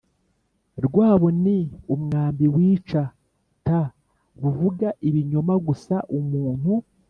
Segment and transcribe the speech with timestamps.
[0.85, 1.57] rwabo ni
[1.93, 3.03] umwambi wica
[3.65, 3.67] t
[4.41, 6.71] Ruvuga ibinyoma gusa Umuntu